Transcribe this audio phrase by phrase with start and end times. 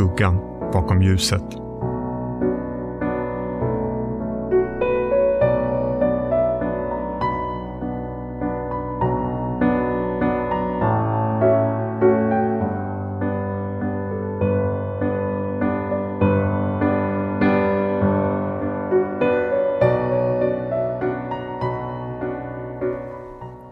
[0.00, 0.36] skuggan
[0.72, 1.42] bakom ljuset.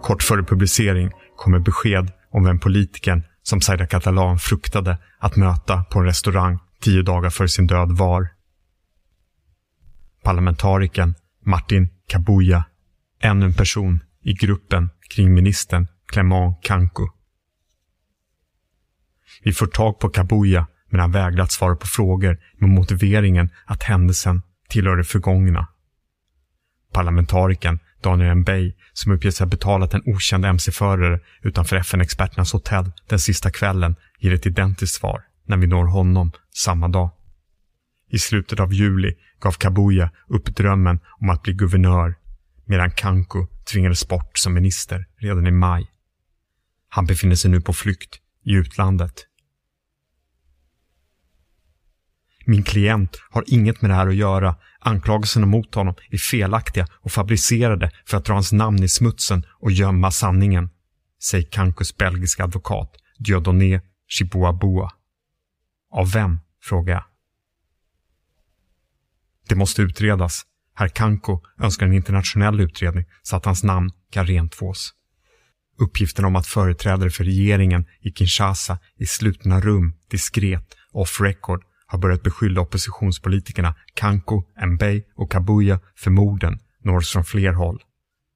[0.00, 5.98] Kort före publicering kommer besked om vem politikern som Zaida Catalan fruktade att möta på
[5.98, 8.28] en restaurang tio dagar före sin död var.
[10.22, 12.64] Parlamentarikern Martin Kabuya,
[13.20, 17.08] ännu en person i gruppen kring ministern Clement Kanko.
[19.42, 23.82] Vi får tag på Kabuya men han vägrar att svara på frågor med motiveringen att
[23.82, 25.68] händelsen tillhör det förgångna.
[26.92, 33.18] Parlamentarikern Daniel Mbey, som uppger sig ha betalat en okänd mc-förare utanför FN-experternas hotell den
[33.18, 36.32] sista kvällen, ger ett identiskt svar när vi når honom
[36.64, 37.10] samma dag.
[38.10, 42.14] I slutet av juli gav Kabuya upp drömmen om att bli guvernör
[42.64, 45.86] medan Kanko tvingades bort som minister redan i maj.
[46.88, 49.26] Han befinner sig nu på flykt i utlandet.
[52.44, 54.56] Min klient har inget med det här att göra.
[54.80, 59.72] Anklagelserna mot honom är felaktiga och fabricerade för att dra hans namn i smutsen och
[59.72, 60.70] gömma sanningen,
[61.22, 64.90] säger Kankos belgiska advokat Diodoné Chibuabua.
[65.90, 66.38] Av vem?
[66.62, 67.04] frågar jag.
[69.48, 70.42] Det måste utredas.
[70.74, 74.94] Herr Kanko önskar en internationell utredning så att hans namn kan rentvås.
[75.78, 81.98] Uppgiften om att företrädare för regeringen i Kinshasa i slutna rum, diskret, off record har
[81.98, 87.82] börjat beskylla oppositionspolitikerna Kanko, Mbey och Kabuya för morden nås från fler håll.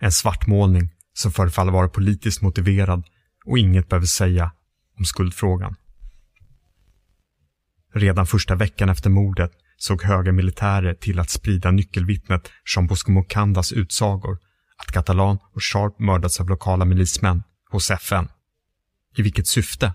[0.00, 3.04] En svartmålning som förefaller vara politiskt motiverad
[3.44, 4.52] och inget behöver säga
[4.98, 5.74] om skuldfrågan.
[7.94, 13.72] Redan första veckan efter mordet såg höga militärer till att sprida nyckelvittnet Jean Bosco Mokandas
[13.72, 14.38] utsagor
[14.76, 18.28] att Catalan och Sharp mördats av lokala milismän hos FN.
[19.16, 19.92] I vilket syfte?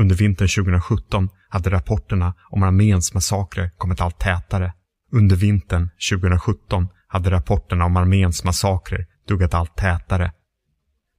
[0.00, 4.72] Under vintern 2017 hade rapporterna om arméns massakrer kommit allt tätare.
[5.12, 10.32] Under vintern 2017 hade rapporterna om arméns massakrer duggat allt tätare.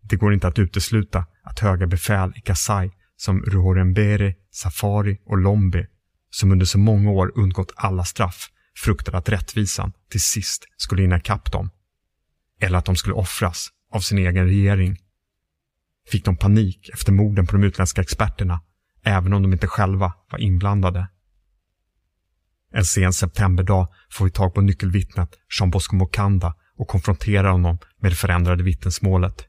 [0.01, 5.87] Det går inte att utesluta att höga befäl i Kasai som Ruhorembere, Safari och Lombe,
[6.29, 8.49] som under så många år undgått alla straff,
[8.83, 11.69] fruktade att rättvisan till sist skulle hinna ikapp dem.
[12.61, 14.97] Eller att de skulle offras av sin egen regering.
[16.11, 18.61] Fick de panik efter morden på de utländska experterna
[19.03, 21.07] även om de inte själva var inblandade.
[22.71, 25.29] En sen septemberdag får vi tag på nyckelvittnet
[25.59, 29.47] Jean Bosco Mokanda och konfronterar honom med det förändrade vittnesmålet.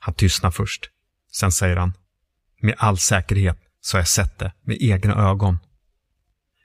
[0.00, 0.90] Han tystnar först.
[1.32, 1.92] Sen säger han.
[2.60, 5.58] Med all säkerhet så har jag sett det med egna ögon.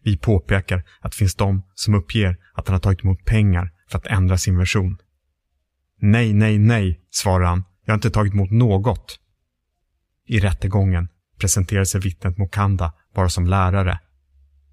[0.04, 3.98] Vi påpekar att det finns de som uppger att han har tagit emot pengar för
[3.98, 4.98] att ändra sin version.
[6.00, 7.64] Nej, nej, nej, svarar han.
[7.86, 9.20] Jag har inte tagit emot något.
[10.26, 11.08] I rättegången
[11.42, 14.00] presenterar sig vittnet Mokanda bara som lärare.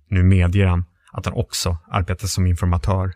[0.08, 3.12] Nu medger han att han också arbetar som informatör.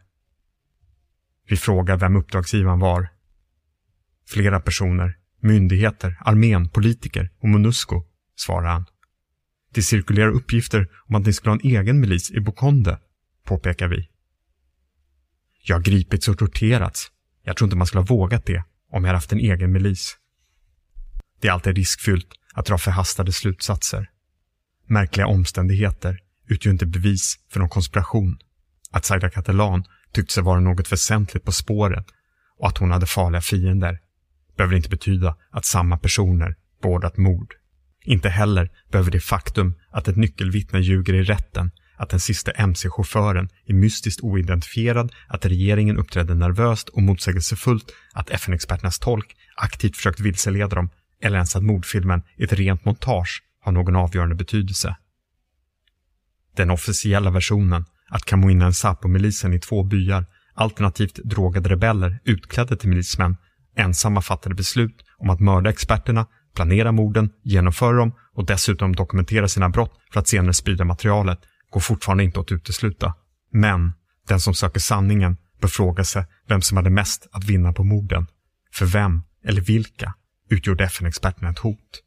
[1.49, 3.09] Vi frågar vem uppdragsgivaren var.
[4.29, 8.05] Flera personer, myndigheter, armén, politiker och Monusco,
[8.37, 8.87] svarar han.
[9.75, 12.99] Det cirkulerar uppgifter om att ni skulle ha en egen milis i Bokonde,
[13.45, 14.09] påpekar vi.
[15.65, 17.11] Jag har gripits och torterats.
[17.43, 20.19] Jag tror inte man skulle ha vågat det om jag haft en egen milis.
[21.41, 24.11] Det är alltid riskfyllt att dra förhastade slutsatser.
[24.87, 26.19] Märkliga omständigheter
[26.49, 28.39] utgör inte bevis för någon konspiration.
[28.91, 32.07] Att Zaida Catalan tyckte sig vara något väsentligt på spåret
[32.59, 33.99] och att hon hade farliga fiender
[34.57, 37.55] behöver inte betyda att samma personer beordrat mord.
[38.05, 43.49] Inte heller behöver det faktum att ett nyckelvittne ljuger i rätten, att den sista mc-chauffören
[43.67, 50.77] är mystiskt oidentifierad, att regeringen uppträdde nervöst och motsägelsefullt, att FN-experternas tolk aktivt försökt vilseleda
[50.77, 50.91] dem
[51.23, 54.97] eller ens att mordfilmen är ett rent montage har någon avgörande betydelse.
[56.57, 63.37] Den officiella versionen, att Kamuinen Sapo-milisen i två byar, alternativt drogade rebeller utklädda till milismän,
[63.77, 69.69] ensamma fattade beslut om att mörda experterna, planera morden, genomföra dem och dessutom dokumentera sina
[69.69, 71.39] brott för att senare sprida materialet,
[71.71, 73.15] går fortfarande inte att utesluta.
[73.53, 73.93] Men
[74.29, 78.27] den som söker sanningen bör fråga sig vem som hade mest att vinna på morden.
[78.73, 80.15] För vem, eller vilka,
[80.53, 82.03] utgjorde FN-experterna ett hot.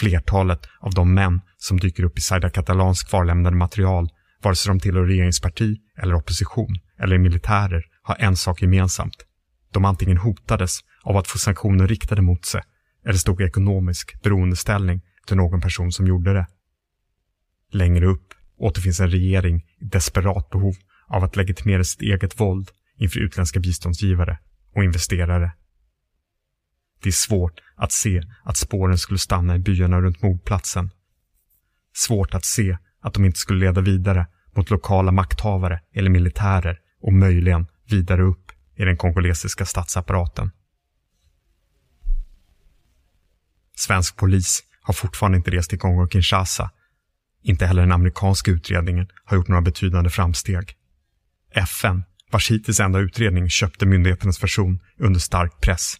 [0.00, 4.08] Flertalet av de män som dyker upp i Zaida Catalans kvarlämnade material,
[4.42, 9.26] vare sig de tillhör regeringsparti eller opposition eller är militärer, har en sak gemensamt.
[9.72, 12.62] De antingen hotades av att få sanktioner riktade mot sig
[13.04, 16.46] eller stod i ekonomisk beroendeställning till någon person som gjorde det.
[17.72, 20.74] Längre upp återfinns en regering i desperat behov
[21.08, 24.38] av att legitimera sitt eget våld inför utländska biståndsgivare
[24.74, 25.52] och investerare.
[27.02, 30.90] Det är svårt att se att spåren skulle stanna i byarna runt mordplatsen.
[31.94, 34.26] Svårt att se att de inte skulle leda vidare
[34.56, 40.50] mot lokala makthavare eller militärer och möjligen vidare upp i den kongolesiska statsapparaten.
[43.76, 46.70] Svensk polis har fortfarande inte rest till Kongo-Kinshasa.
[47.42, 50.76] Inte heller den amerikanska utredningen har gjort några betydande framsteg.
[51.54, 55.96] FN, vars hittills enda utredning köpte myndigheternas version under stark press.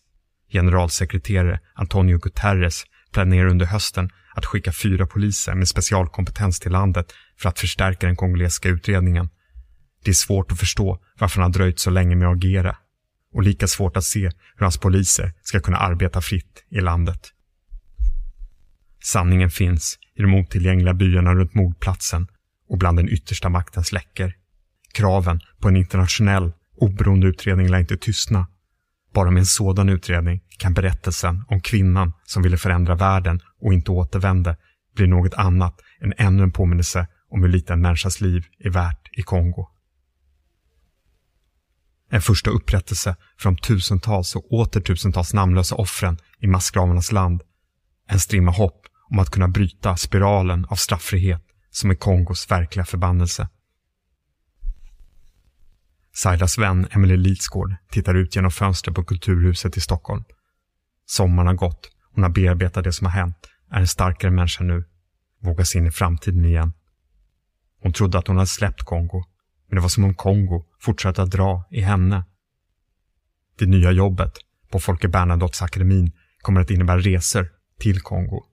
[0.53, 7.49] Generalsekreterare Antonio Guterres planerar under hösten att skicka fyra poliser med specialkompetens till landet för
[7.49, 9.29] att förstärka den kongolesiska utredningen.
[10.05, 12.77] Det är svårt att förstå varför han har dröjt så länge med att agera.
[13.35, 17.33] Och lika svårt att se hur hans poliser ska kunna arbeta fritt i landet.
[19.03, 22.27] Sanningen finns i de otillgängliga byarna runt mordplatsen
[22.69, 24.33] och bland den yttersta maktens läckor.
[24.93, 28.47] Kraven på en internationell, oberoende utredning lär inte tystna.
[29.15, 33.91] Bara med en sådan utredning kan berättelsen om kvinnan som ville förändra världen och inte
[33.91, 34.57] återvände
[34.97, 39.09] bli något annat än ännu en påminnelse om hur lite en människas liv är värt
[39.13, 39.69] i Kongo.
[42.11, 47.43] En första upprättelse för de tusentals och åter tusentals namnlösa offren i massgravarnas land.
[48.09, 53.49] En strimma hopp om att kunna bryta spiralen av strafffrihet som är Kongos verkliga förbannelse.
[56.15, 60.25] Saidas vän Emily Lidsgård tittar ut genom fönstret på Kulturhuset i Stockholm.
[61.07, 64.85] Sommaren har gått, hon har bearbetat det som har hänt, är en starkare människa nu,
[65.41, 66.73] vågar se in i framtiden igen.
[67.83, 69.25] Hon trodde att hon hade släppt Kongo,
[69.69, 72.25] men det var som om Kongo fortsatte att dra i henne.
[73.59, 74.33] Det nya jobbet
[74.71, 76.13] på Folke Bernadotteakademin
[76.43, 77.49] kommer att innebära resor
[77.79, 78.45] till Kongo.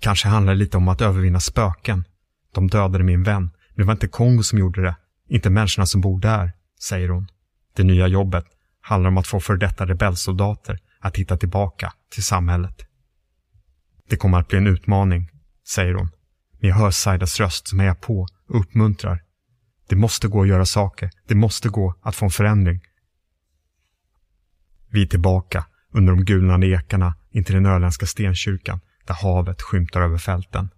[0.00, 2.04] Kanske handlar det lite om att övervinna spöken.
[2.54, 4.96] De dödade min vän, det var inte Kongo som gjorde det.
[5.28, 7.28] Inte människorna som bor där, säger hon.
[7.76, 8.44] Det nya jobbet
[8.80, 12.86] handlar om att få för detta rebellsoldater att hitta tillbaka till samhället.
[14.08, 15.30] Det kommer att bli en utmaning,
[15.68, 16.08] säger hon.
[16.60, 19.22] Men jag hör Saidas röst som hejar på och uppmuntrar.
[19.88, 21.10] Det måste gå att göra saker.
[21.28, 22.80] Det måste gå att få en förändring.
[24.90, 30.18] Vi är tillbaka under de gulnande ekarna intill den öländska stenkyrkan där havet skymtar över
[30.18, 30.68] fälten.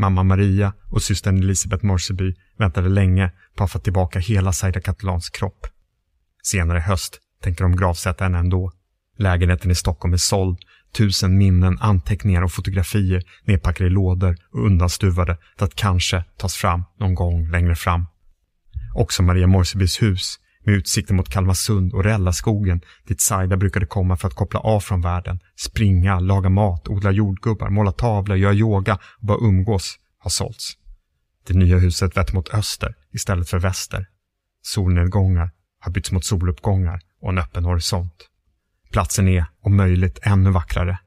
[0.00, 5.30] Mamma Maria och systern Elisabeth Morseby väntade länge på att få tillbaka hela Saida Catalans
[5.30, 5.66] kropp.
[6.42, 8.72] Senare i höst tänker de gravsätta henne ändå.
[9.18, 10.58] Lägenheten i Stockholm är såld,
[10.96, 16.84] tusen minnen, anteckningar och fotografier nedpackade i lådor och undanstuvade för att kanske tas fram
[16.98, 18.06] någon gång längre fram.
[18.94, 24.28] Också Maria Morsebys hus med utsikten mot Kalmarsund och Rällaskogen dit Saida brukade komma för
[24.28, 29.26] att koppla av från världen, springa, laga mat, odla jordgubbar, måla tavlor, göra yoga och
[29.26, 30.72] bara umgås, har sålts.
[31.46, 34.06] Det nya huset vetter mot öster istället för väster.
[34.62, 38.28] Solnedgångar har bytts mot soluppgångar och en öppen horisont.
[38.92, 40.98] Platsen är, om möjligt, ännu vackrare.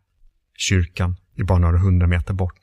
[0.57, 2.59] Kyrkan är bara några hundra meter bort.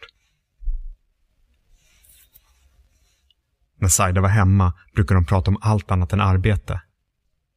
[3.78, 6.80] När Saida var hemma brukade de prata om allt annat än arbete.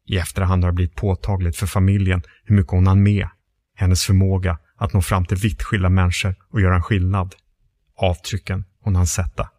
[0.06, 3.28] I efterhand har det blivit påtagligt för familjen hur mycket hon hann med.
[3.76, 7.36] Hennes förmåga att nå fram till vitt skilda människor och göra en skillnad.
[7.98, 9.50] Avtrycken hon hann sätta.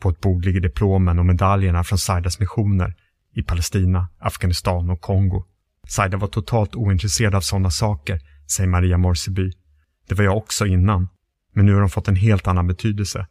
[0.00, 2.94] På ett bord ligger diplomen och medaljerna från Saidas missioner
[3.34, 5.44] i Palestina, Afghanistan och Kongo.
[5.88, 9.52] Saida var totalt ointresserad av sådana saker, säger Maria Morseby.
[10.08, 11.08] Det var jag också innan,
[11.54, 13.26] men nu har de fått en helt annan betydelse.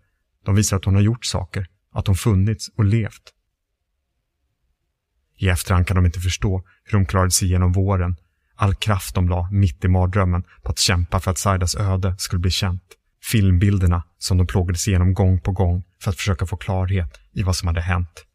[0.46, 3.34] De visar att hon har gjort saker, att hon funnits och levt.
[5.42, 8.16] I efterhand kan de inte förstå hur de klarade sig igenom våren,
[8.56, 12.40] all kraft de la mitt i mardrömmen på att kämpa för att Saidas öde skulle
[12.40, 12.84] bli känt.
[13.32, 17.56] Filmbilderna som de plågades igenom gång på gång för att försöka få klarhet i vad
[17.56, 18.26] som hade hänt.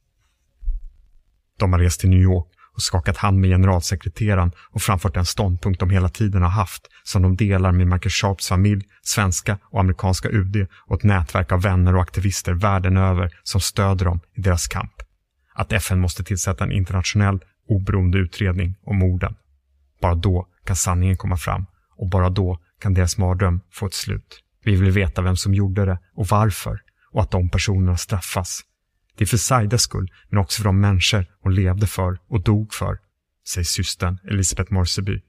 [1.58, 5.80] De har rest till New York och skakat hand med generalsekreteraren och framfört den ståndpunkt
[5.80, 10.28] de hela tiden har haft som de delar med Michael Sharps familj, svenska och amerikanska
[10.28, 14.66] UD och ett nätverk av vänner och aktivister världen över som stöder dem i deras
[14.66, 15.05] kamp.
[15.56, 19.34] Att FN måste tillsätta en internationell oberoende utredning om morden.
[20.00, 24.42] Bara då kan sanningen komma fram och bara då kan deras mardröm få ett slut.
[24.64, 26.80] Vi vill veta vem som gjorde det och varför
[27.12, 28.64] och att de personerna straffas
[29.16, 32.74] det är för Saidas skull, men också för de människor hon levde för och dog
[32.74, 32.98] för,
[33.48, 35.22] säger systern Elisabeth Morseby.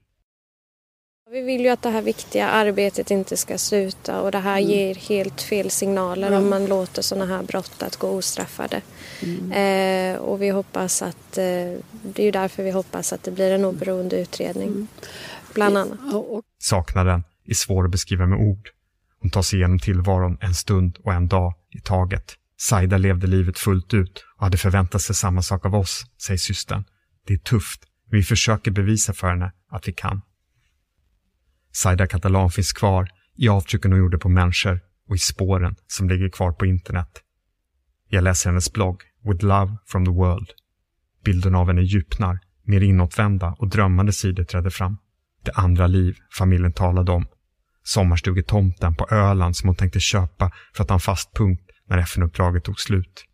[1.30, 4.70] Vi vill ju att det här viktiga arbetet inte ska sluta och det här mm.
[4.70, 6.42] ger helt fel signaler mm.
[6.42, 8.82] om man låter sådana här brott att gå ostraffade.
[9.22, 9.52] Mm.
[9.52, 11.44] Eh, och vi hoppas att, eh,
[12.02, 14.86] det är ju därför vi hoppas att det blir en oberoende utredning, mm.
[15.54, 15.98] bland annat.
[16.58, 18.68] Saknaden är svår att beskriva med ord.
[19.20, 22.34] Hon tar sig igenom tillvaron en stund och en dag i taget.
[22.56, 26.84] Saida levde livet fullt ut och hade förväntat sig samma sak av oss, säger systern.
[27.26, 27.80] Det är tufft,
[28.10, 30.20] men vi försöker bevisa för henne att vi kan.
[31.82, 36.28] Saida Catalan finns kvar i avtrycken hon gjorde på människor och i spåren som ligger
[36.28, 37.22] kvar på internet.
[38.08, 40.48] Jag läser hennes blogg With Love from the World.
[41.24, 44.96] Bilden av henne djupnar, mer inåtvända och drömmande sidor träder fram.
[45.44, 47.26] Det andra liv familjen talade om.
[47.82, 52.64] Sommarstugetomten på Öland som hon tänkte köpa för att ha en fast punkt när FN-uppdraget
[52.64, 53.24] tog slut.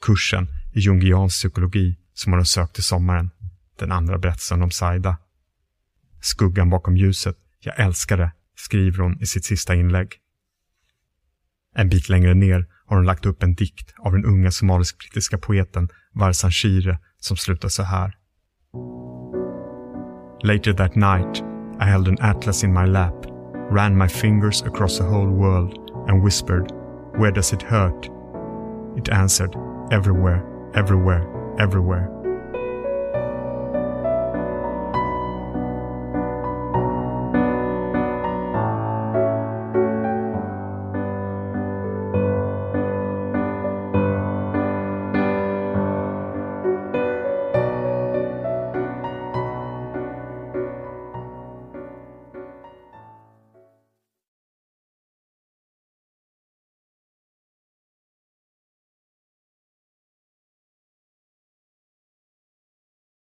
[0.00, 3.30] Kursen i jungiansk psykologi som hon sökt till sommaren.
[3.78, 5.16] Den andra berättelsen om Saida.
[6.20, 7.36] Skuggan bakom ljuset.
[7.66, 10.14] Jag älskar det, skriver hon i sitt sista inlägg.
[11.74, 15.88] En bit längre ner har hon lagt upp en dikt av den unga somalisk-brittiska poeten
[16.14, 18.16] Varsan Shire som slutar så här.
[20.42, 21.42] Later that night
[21.80, 23.26] I held an atlas in my lap,
[23.70, 25.72] ran my fingers across the whole world
[26.08, 26.72] and whispered,
[27.18, 28.06] Where does it hurt?
[28.98, 29.56] It answered,
[29.92, 30.42] Everywhere,
[30.74, 31.24] everywhere,
[31.58, 32.15] everywhere.